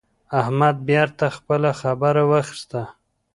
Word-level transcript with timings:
احمد 0.39 0.75
بېرته 0.89 1.25
خپله 1.37 1.69
خبره 1.81 2.23
واخيسته. 2.31 2.81